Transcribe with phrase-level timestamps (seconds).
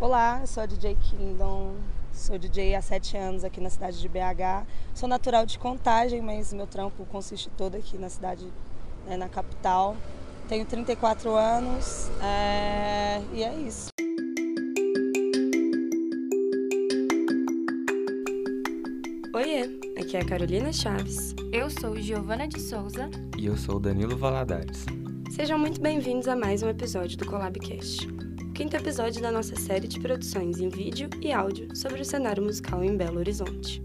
[0.00, 1.74] Olá, eu sou a DJ Kingdom,
[2.10, 4.66] sou DJ há sete anos aqui na cidade de BH.
[4.94, 8.46] Sou natural de Contagem, mas meu trampo consiste todo aqui na cidade,
[9.06, 9.94] né, na capital.
[10.48, 13.20] Tenho 34 anos é...
[13.34, 13.90] e é isso.
[19.34, 19.64] Oiê,
[20.00, 21.34] aqui é a Carolina Chaves.
[21.52, 23.10] Eu sou Giovana de Souza.
[23.36, 24.86] E eu sou Danilo Valadares.
[25.30, 28.19] Sejam muito bem-vindos a mais um episódio do Collabcast, o
[28.60, 32.84] quinto episódio da nossa série de produções em vídeo e áudio sobre o cenário musical
[32.84, 33.80] em Belo Horizonte.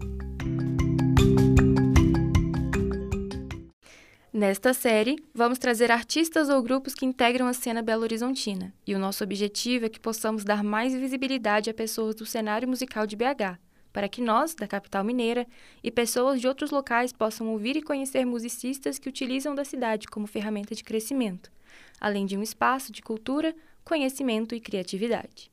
[4.30, 9.24] Nesta série, vamos trazer artistas ou grupos que integram a cena belo-horizontina, e o nosso
[9.24, 13.58] objetivo é que possamos dar mais visibilidade a pessoas do cenário musical de BH,
[13.94, 15.46] para que nós, da capital mineira,
[15.82, 20.26] e pessoas de outros locais possam ouvir e conhecer musicistas que utilizam da cidade como
[20.26, 21.50] ferramenta de crescimento,
[21.98, 23.54] além de um espaço de cultura,
[23.86, 25.48] conhecimento e criatividade.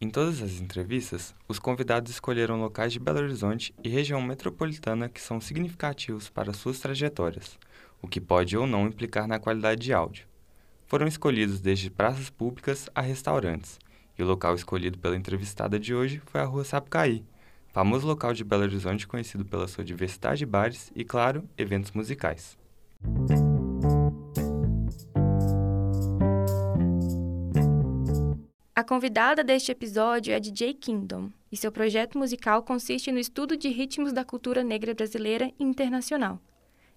[0.00, 5.20] Em todas as entrevistas, os convidados escolheram locais de Belo Horizonte e região metropolitana que
[5.20, 7.58] são significativos para suas trajetórias,
[8.00, 10.26] o que pode ou não implicar na qualidade de áudio.
[10.86, 13.78] Foram escolhidos desde praças públicas a restaurantes,
[14.18, 17.24] e o local escolhido pela entrevistada de hoje foi a Rua Sapucaí,
[17.74, 22.56] famoso local de Belo Horizonte conhecido pela sua diversidade de bares e, claro, eventos musicais.
[28.86, 34.12] Convidada deste episódio é DJ Kingdom, e seu projeto musical consiste no estudo de ritmos
[34.12, 36.40] da cultura negra brasileira e internacional.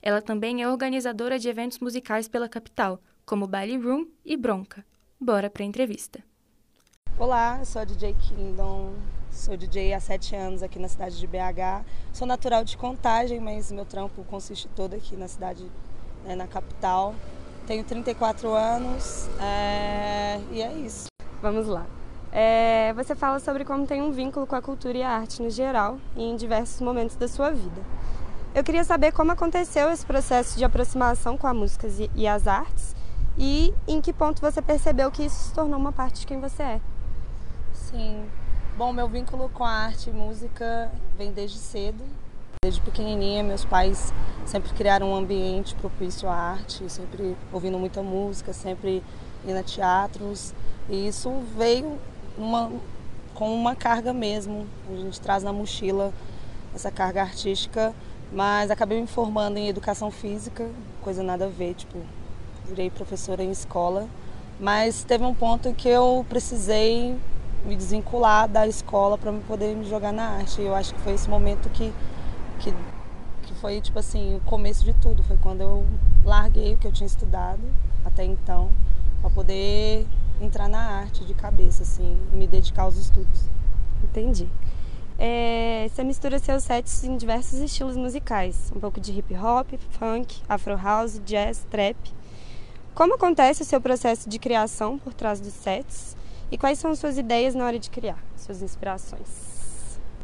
[0.02, 4.86] Ela também é organizadora de eventos musicais pela capital, como Baile Room e Bronca.
[5.20, 6.24] Bora para a entrevista.
[7.18, 8.94] Olá, eu sou a DJ Kingdom,
[9.32, 11.86] Sou DJ há sete anos aqui na cidade de BH.
[12.14, 15.66] Sou natural de Contagem, mas meu trampo consiste todo aqui na cidade,
[16.26, 17.16] né, na capital.
[17.68, 20.40] Tenho 34 anos é...
[20.52, 21.09] e é isso.
[21.42, 21.86] Vamos lá.
[22.32, 25.50] É, você fala sobre como tem um vínculo com a cultura e a arte no
[25.50, 27.82] geral e em diversos momentos da sua vida.
[28.54, 32.96] Eu queria saber como aconteceu esse processo de aproximação com a música e as artes
[33.38, 36.64] e em que ponto você percebeu que isso se tornou uma parte de quem você
[36.64, 36.82] é.
[37.74, 38.26] Sim,
[38.80, 42.02] Bom, meu vínculo com a arte e música vem desde cedo.
[42.64, 44.14] Desde pequenininha, meus pais
[44.46, 49.04] sempre criaram um ambiente propício à arte, sempre ouvindo muita música, sempre
[49.46, 50.54] indo a teatros.
[50.90, 51.98] E isso veio
[52.38, 52.72] uma,
[53.34, 54.66] com uma carga mesmo.
[54.92, 56.14] A gente traz na mochila
[56.74, 57.94] essa carga artística,
[58.32, 60.70] mas acabei me formando em educação física,
[61.02, 61.98] coisa nada a ver, tipo,
[62.68, 64.08] virei professora em escola.
[64.60, 67.18] Mas teve um ponto que eu precisei
[67.66, 70.62] me desvincular da escola para poder me jogar na arte.
[70.62, 71.94] E eu acho que foi esse momento que,
[72.60, 72.74] que,
[73.44, 75.24] que foi, tipo assim, o começo de tudo.
[75.24, 75.86] Foi quando eu
[76.26, 77.62] larguei o que eu tinha estudado
[78.04, 78.70] até então
[79.22, 80.06] para poder
[80.42, 83.44] entrar na arte de cabeça, assim, e me dedicar aos estudos.
[84.04, 84.48] Entendi.
[85.18, 90.42] É, você mistura seus sets em diversos estilos musicais, um pouco de hip hop, funk,
[90.48, 91.98] afro house, jazz, trap.
[92.96, 96.16] Como acontece o seu processo de criação por trás dos sets?
[96.52, 99.49] E quais são suas ideias na hora de criar, suas inspirações?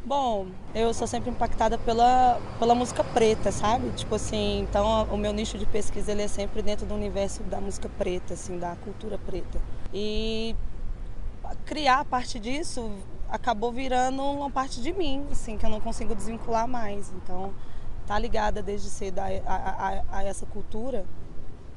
[0.06, 0.46] Bom,
[0.76, 3.90] eu sou sempre impactada pela, pela música preta, sabe?
[3.94, 7.60] Tipo assim, então o meu nicho de pesquisa ele é sempre dentro do universo da
[7.60, 9.60] música preta, assim, da cultura preta.
[9.92, 10.56] E
[11.66, 12.92] criar a parte disso
[13.28, 17.12] acabou virando uma parte de mim, assim, que eu não consigo desvincular mais.
[17.12, 17.52] Então,
[18.06, 21.04] tá ligada desde cedo a, a, a, a essa cultura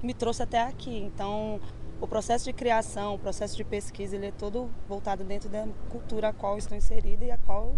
[0.02, 0.98] me trouxe até aqui.
[0.98, 1.58] Então,
[1.98, 6.28] o processo de criação, o processo de pesquisa, ele é todo voltado dentro da cultura
[6.28, 7.74] a qual estou inserida e a qual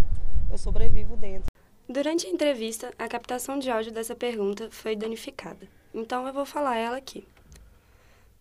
[0.51, 1.47] eu sobrevivo dentro.
[1.89, 5.69] Durante a entrevista, a captação de áudio dessa pergunta foi danificada.
[5.93, 7.27] Então eu vou falar ela aqui.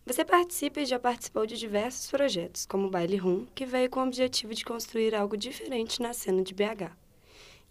[0.06, 4.00] Você participa e já participou de diversos projetos, como o Baile Room, que veio com
[4.00, 6.90] o objetivo de construir algo diferente na cena de BH.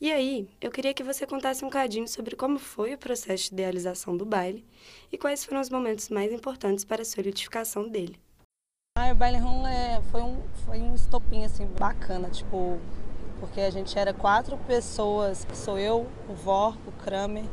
[0.02, 3.54] E aí, eu queria que você contasse um cadinho sobre como foi o processo de
[3.54, 4.66] idealização do baile
[5.12, 8.18] e quais foram os momentos mais importantes para a solidificação dele.
[8.98, 12.80] Ah, o baile room é, foi, um, foi um estopim assim, bacana, tipo,
[13.40, 17.46] porque a gente era quatro pessoas, sou eu, o Vó, o Kramer,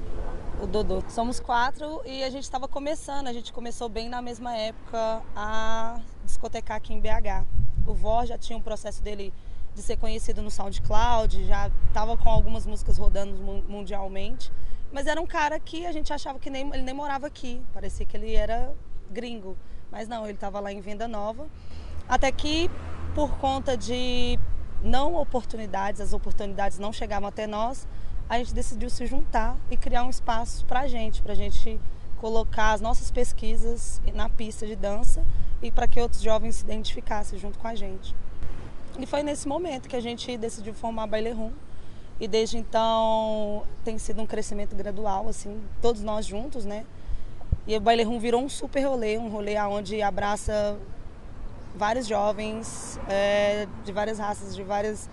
[0.61, 1.03] o Dodô.
[1.09, 6.01] Somos quatro e a gente estava começando, a gente começou bem na mesma época a
[6.25, 7.45] discotecar aqui em BH.
[7.87, 9.33] O Vó já tinha um processo dele
[9.75, 13.37] de ser conhecido no SoundCloud, já estava com algumas músicas rodando
[13.69, 14.51] mundialmente,
[14.91, 18.07] mas era um cara que a gente achava que nem, ele nem morava aqui, parecia
[18.07, 18.73] que ele era
[19.11, 19.57] gringo,
[19.91, 21.47] mas não, ele estava lá em Venda Nova,
[22.09, 22.71] até que
[23.15, 24.39] por conta de
[24.83, 27.87] não oportunidades, as oportunidades não chegavam até nós,
[28.29, 31.81] a gente decidiu se juntar e criar um espaço para a gente, para a gente
[32.19, 35.25] colocar as nossas pesquisas na pista de dança
[35.63, 38.15] e para que outros jovens se identificassem junto com a gente.
[38.99, 41.53] E foi nesse momento que a gente decidiu formar Baile Room.
[42.19, 46.87] E desde então tem sido um crescimento gradual, assim, todos nós juntos, né?
[47.67, 50.79] E o Baile Room virou um super rolê, um rolê onde abraça
[51.77, 55.09] vários jovens é, de várias raças, de vários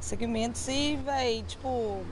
[0.00, 0.66] segmentos.
[0.68, 2.02] E, véi, tipo,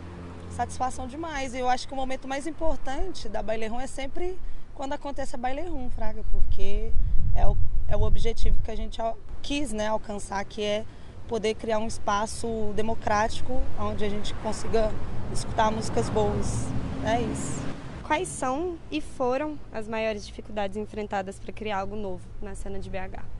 [0.50, 1.54] satisfação demais.
[1.54, 4.38] E eu acho que o momento mais importante da Baile Room é sempre
[4.74, 6.92] quando acontece a Baile Room, Fraga, porque
[7.34, 7.56] é o,
[7.88, 8.98] é o objetivo que a gente
[9.42, 10.84] quis né, alcançar, que é
[11.28, 14.90] poder criar um espaço democrático onde a gente consiga
[15.32, 16.66] escutar músicas boas.
[17.04, 17.60] É isso.
[18.06, 22.90] Quais são e foram as maiores dificuldades enfrentadas para criar algo novo na cena de
[22.90, 23.39] BH?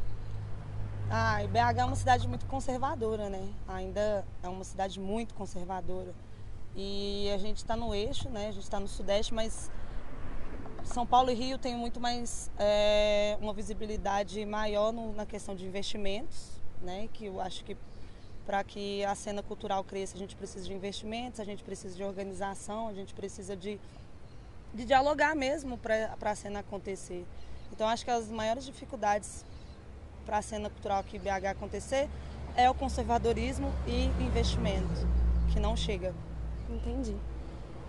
[1.10, 3.52] Ah, BH é uma cidade muito conservadora, né?
[3.66, 6.14] Ainda é uma cidade muito conservadora.
[6.76, 8.48] E a gente está no eixo, né?
[8.48, 9.70] A gente está no sudeste, mas
[10.84, 15.66] São Paulo e Rio tem muito mais é, uma visibilidade maior no, na questão de
[15.66, 17.08] investimentos né?
[17.12, 17.76] Que eu acho que
[18.46, 22.02] para que a cena cultural cresça, a gente precisa de investimentos, a gente precisa de
[22.02, 23.78] organização, a gente precisa de,
[24.74, 27.24] de dialogar mesmo para a cena acontecer.
[27.72, 29.44] Então, acho que as maiores dificuldades
[30.24, 32.08] para a cena cultural aqui em BH acontecer
[32.56, 35.06] é o conservadorismo e investimento,
[35.52, 36.14] que não chega.
[36.68, 37.16] Entendi.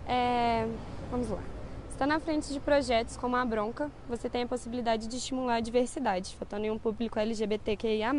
[0.07, 0.67] É,
[1.09, 1.41] vamos lá.
[1.89, 5.59] Está na frente de projetos como a Bronca, você tem a possibilidade de estimular a
[5.59, 8.11] diversidade, faltando em um público LGBTQIA+,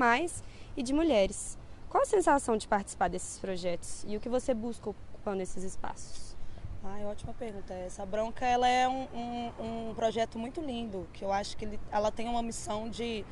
[0.77, 1.59] e de mulheres.
[1.89, 6.37] Qual a sensação de participar desses projetos e o que você busca ocupando esses espaços?
[6.85, 8.05] Ai, ótima pergunta essa.
[8.07, 12.11] Bronca ela é um, um, um projeto muito lindo, que eu acho que ele, ela
[12.11, 13.25] tem uma missão de,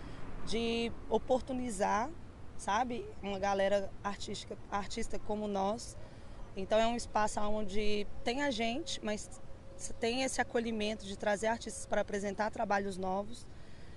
[0.47, 2.11] de oportunizar,
[2.57, 5.97] sabe, uma galera artística, artista como nós.
[6.57, 9.41] Então é um espaço onde tem a gente, mas
[9.99, 13.47] tem esse acolhimento de trazer artistas para apresentar trabalhos novos.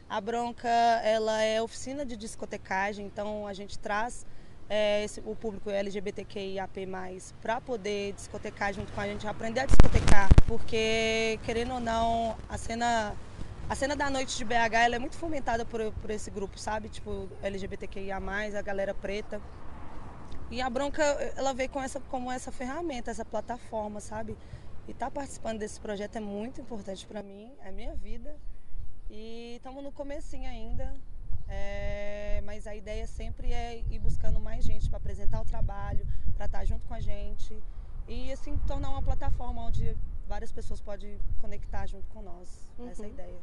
[0.10, 4.26] A Bronca ela é oficina de discotecagem, então a gente traz
[4.70, 6.88] é, esse, o público LGBTQIAP+,
[7.42, 12.58] para poder discotecar junto com a gente, aprender a discotecar, porque, querendo ou não, a
[12.58, 13.16] cena,
[13.70, 16.90] a cena da noite de BH ela é muito fomentada por, por esse grupo, sabe?
[16.90, 19.42] Tipo, LGBTQIA+, a galera preta.
[20.52, 21.02] E a Bronca,
[21.36, 24.38] ela veio com essa, como essa ferramenta, essa plataforma, sabe?
[24.88, 28.36] E estar tá participando desse projeto é muito importante para mim, é minha vida.
[29.10, 30.94] E estamos no comecinho ainda,
[31.48, 36.06] é, mas a ideia sempre é ir buscando mais gente para apresentar o trabalho,
[36.36, 37.58] para estar tá junto com a gente
[38.08, 39.96] e assim tornar uma plataforma onde
[40.34, 42.68] várias pessoas podem conectar junto com nós.
[42.80, 42.90] Uhum.
[42.90, 43.14] Essa é a uhum.
[43.14, 43.40] ideia.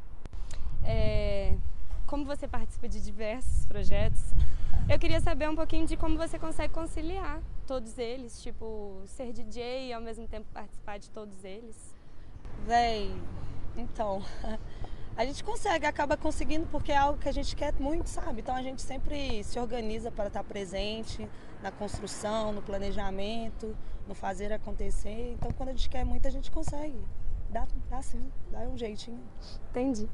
[0.84, 1.56] É,
[2.04, 4.20] como você participa de diversos projetos,
[4.88, 9.88] eu queria saber um pouquinho de como você consegue conciliar todos eles, tipo ser DJ
[9.88, 11.94] e ao mesmo tempo participar de todos eles.
[12.66, 13.14] Véi,
[13.76, 14.20] então
[15.20, 18.40] a gente consegue, acaba conseguindo porque é algo que a gente quer muito, sabe?
[18.40, 21.28] Então a gente sempre se organiza para estar presente
[21.62, 23.76] na construção, no planejamento,
[24.08, 25.34] no fazer acontecer.
[25.34, 26.99] Então quando a gente quer muito, a gente consegue.
[27.50, 29.20] Dá, dá sim, dá um jeitinho.
[29.69, 30.08] Entendi.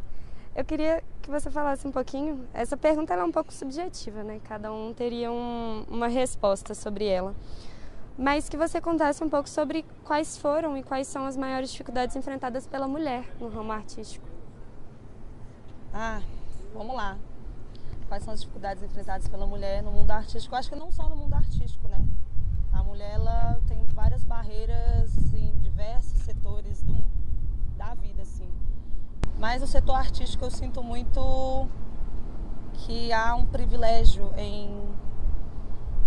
[0.57, 2.45] Eu queria que você falasse um pouquinho.
[2.53, 4.41] Essa pergunta é um pouco subjetiva, né?
[4.43, 7.33] Cada um teria um, uma resposta sobre ela.
[8.19, 12.17] Mas que você contasse um pouco sobre quais foram e quais são as maiores dificuldades
[12.17, 14.36] enfrentadas pela mulher no ramo artístico.
[15.99, 16.21] Ah,
[16.75, 17.17] vamos lá.
[18.07, 20.55] Quais são as dificuldades enfrentadas pela mulher no mundo artístico?
[20.55, 21.99] Eu acho que não só no mundo artístico, né?
[22.71, 27.03] A mulher ela tem várias barreiras em diversos setores do,
[27.79, 28.47] da vida, assim.
[29.39, 31.67] Mas no setor artístico eu sinto muito
[32.75, 34.71] que há um privilégio em,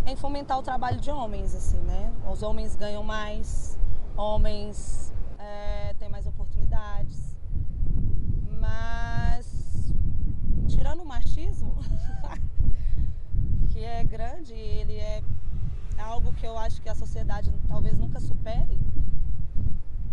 [0.06, 2.14] em fomentar o trabalho de homens, assim, né?
[2.32, 3.76] Os homens ganham mais,
[4.16, 7.36] homens é, têm mais oportunidades,
[8.52, 9.70] mas
[10.90, 11.76] tirando o machismo,
[13.70, 15.22] que é grande, ele é
[16.20, 18.78] algo que eu acho que a sociedade talvez nunca supere.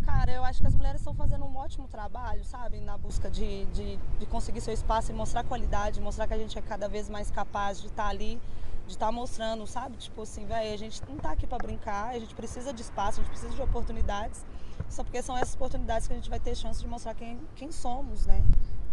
[0.04, 2.80] Cara, eu acho que as mulheres estão fazendo um ótimo trabalho, sabe?
[2.80, 6.56] Na busca de, de, de conseguir seu espaço e mostrar qualidade, mostrar que a gente
[6.56, 8.40] é cada vez mais capaz de estar tá ali,
[8.86, 9.96] de estar tá mostrando, sabe?
[9.96, 13.20] Tipo assim, velho, a gente não tá aqui para brincar, a gente precisa de espaço,
[13.20, 14.46] a gente precisa de oportunidades.
[14.88, 17.72] Só porque são essas oportunidades que a gente vai ter chance de mostrar quem, quem
[17.72, 18.44] somos, né?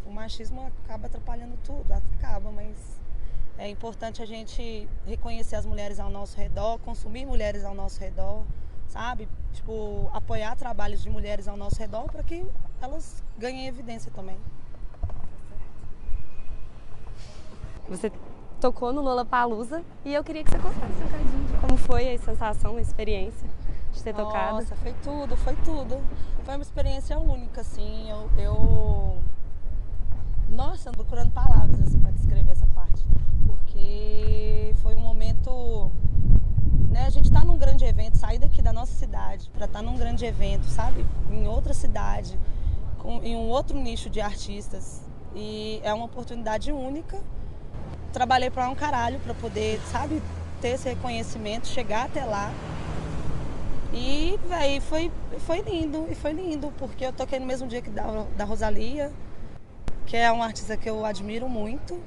[0.05, 2.75] o machismo acaba atrapalhando tudo, acaba, mas
[3.57, 8.43] é importante a gente reconhecer as mulheres ao nosso redor, consumir mulheres ao nosso redor,
[8.87, 9.27] sabe?
[9.53, 12.45] Tipo, apoiar trabalhos de mulheres ao nosso redor para que
[12.81, 14.37] elas ganhem evidência também.
[17.87, 18.11] Você
[18.59, 22.13] tocou no Lola Palusa e eu queria que você contasse um bocadinho de como foi
[22.13, 23.47] a sensação, a experiência
[23.91, 24.55] de ter Nossa, tocado.
[24.55, 26.01] Nossa, foi tudo, foi tudo.
[26.43, 28.09] Foi uma experiência única, assim.
[28.09, 29.17] Eu, eu
[30.49, 33.03] nossa, procurando palavras assim para descrever essa parte,
[33.73, 35.91] porque foi um momento.
[36.89, 39.83] Né, a gente está num grande evento, sair daqui da nossa cidade para estar tá
[39.83, 41.03] num grande evento, sabe?
[41.31, 42.37] Em outra cidade,
[42.99, 45.01] com, em um outro nicho de artistas.
[45.35, 47.19] E é uma oportunidade única.
[48.11, 50.21] Trabalhei para um caralho para poder, sabe,
[50.61, 52.53] ter esse reconhecimento, chegar até lá.
[53.91, 57.89] E, véi, foi, foi lindo, e foi lindo, porque eu toquei no mesmo dia que
[57.89, 59.11] da, da Rosalia,
[60.05, 61.99] que é uma artista que eu admiro muito.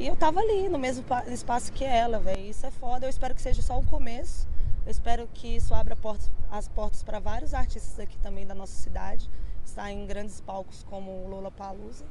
[0.00, 2.40] E eu tava ali, no mesmo espaço que ela, velho.
[2.40, 3.04] Isso é foda.
[3.04, 4.48] Eu espero que seja só o começo.
[4.86, 8.72] Eu espero que isso abra portas, as portas para vários artistas aqui também da nossa
[8.72, 9.28] cidade.
[9.62, 12.06] Estar em grandes palcos como o Lola Palusa.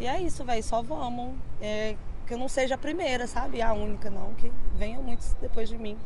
[0.00, 0.60] E é isso, velho.
[0.64, 1.38] Só vamos.
[1.60, 1.96] É,
[2.26, 3.62] que eu não seja a primeira, sabe?
[3.62, 4.34] A única, não.
[4.34, 5.96] Que venham muitos depois de mim.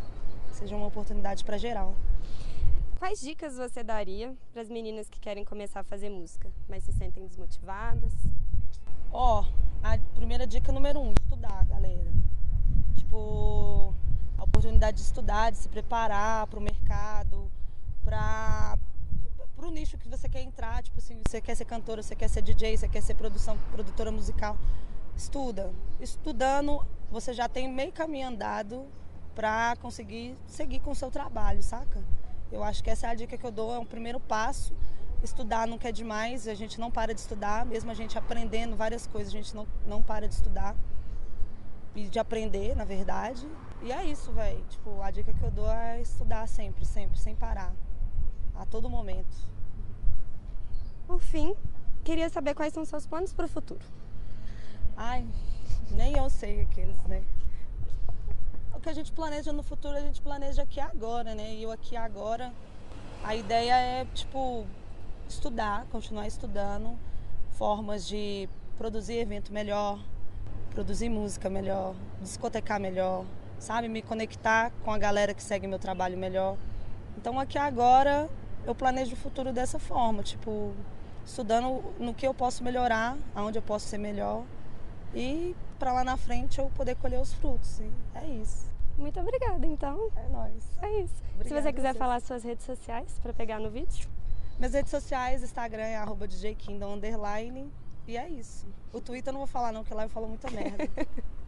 [0.52, 1.94] Seja uma oportunidade para geral.
[2.98, 6.92] Quais dicas você daria para as meninas que querem começar a fazer música, mas se
[6.92, 8.12] sentem desmotivadas?
[9.10, 12.12] Ó, oh, a primeira dica número um, estudar, galera.
[12.96, 13.94] Tipo,
[14.36, 17.50] a oportunidade de estudar, de se preparar para o mercado,
[18.04, 18.76] para
[19.58, 20.82] o nicho que você quer entrar.
[20.82, 24.10] Tipo assim, você quer ser cantora, você quer ser DJ, você quer ser produção, produtora
[24.10, 24.56] musical.
[25.16, 25.72] Estuda.
[25.98, 28.86] Estudando, você já tem meio caminho andado
[29.34, 32.02] para conseguir seguir com o seu trabalho, saca?
[32.52, 34.74] Eu acho que essa é a dica que eu dou, é um primeiro passo.
[35.22, 39.06] Estudar nunca é demais, a gente não para de estudar, mesmo a gente aprendendo várias
[39.06, 40.74] coisas, a gente não, não para de estudar
[41.94, 43.46] e de aprender, na verdade.
[43.82, 44.64] E é isso, velho.
[44.68, 47.72] Tipo, a dica que eu dou é estudar sempre, sempre, sem parar.
[48.54, 49.36] A todo momento.
[51.06, 51.54] Por fim,
[52.04, 53.84] queria saber quais são seus planos para o futuro.
[54.96, 55.26] Ai,
[55.90, 57.22] nem eu sei aqueles, né?
[58.80, 61.52] o que a gente planeja no futuro, a gente planeja aqui agora, né?
[61.52, 62.50] E eu aqui agora,
[63.22, 64.66] a ideia é, tipo,
[65.30, 66.98] estudar, continuar estudando
[67.52, 69.98] formas de produzir evento melhor,
[70.70, 73.24] produzir música melhor, discotecar melhor,
[73.58, 73.88] sabe?
[73.88, 76.56] Me conectar com a galera que segue meu trabalho melhor.
[77.16, 78.28] Então aqui agora
[78.66, 80.72] eu planejo o futuro dessa forma, tipo,
[81.24, 84.44] estudando no que eu posso melhorar, aonde eu posso ser melhor
[85.14, 87.80] e para lá na frente eu poder colher os frutos.
[87.80, 88.68] E é isso.
[88.98, 90.10] Muito obrigada, então.
[90.16, 90.70] É nóis.
[90.82, 91.14] É isso.
[91.34, 94.08] Obrigada Se você quiser falar suas redes sociais para pegar no vídeo.
[94.60, 97.72] Minhas redes sociais, Instagram é arroba DJKingdom underline.
[98.06, 98.66] E é isso.
[98.92, 100.86] O Twitter eu não vou falar não, porque lá eu falo muita merda.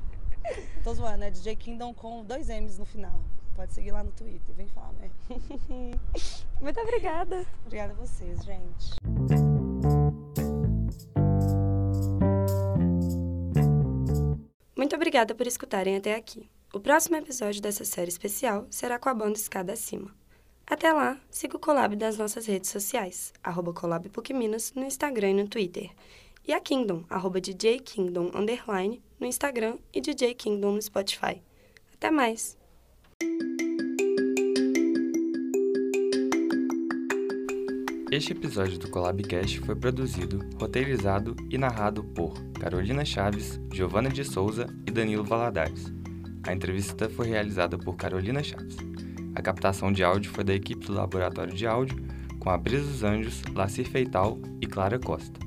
[0.83, 3.23] Tô zoando, é DJ Kingdom com dois M's no final.
[3.55, 5.15] Pode seguir lá no Twitter, vem falar merda.
[6.59, 7.45] Muito obrigada.
[7.67, 8.95] Obrigada a vocês, gente.
[14.75, 16.49] Muito obrigada por escutarem até aqui.
[16.73, 20.22] O próximo episódio dessa série especial será com a banda Escada Acima.
[20.67, 23.73] Até lá, siga o Collab das nossas redes sociais, arroba
[24.75, 25.91] no Instagram e no Twitter,
[26.47, 31.43] e a Kingdom, arroba DJ Kingdom, underline, no Instagram e DJ Kingdom no Spotify.
[31.95, 32.57] Até mais!
[38.13, 44.67] Este episódio do Collabcast foi produzido, roteirizado e narrado por Carolina Chaves, Giovana de Souza
[44.87, 45.91] e Danilo Valadares.
[46.47, 48.92] A entrevista foi realizada por Carolina Chaves.
[49.35, 51.97] A captação de áudio foi da equipe do Laboratório de Áudio,
[52.39, 55.41] com a Brisa dos Anjos, Lacir Feital e Clara Costa.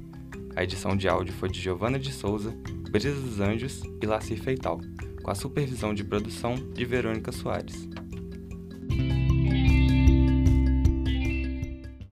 [0.55, 2.55] A edição de áudio foi de Giovana de Souza,
[2.89, 4.79] Brisa dos Anjos e Lacir Feital,
[5.21, 7.87] com a supervisão de produção de Verônica Soares.